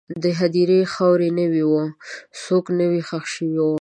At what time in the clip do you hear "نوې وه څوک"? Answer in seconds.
1.39-2.65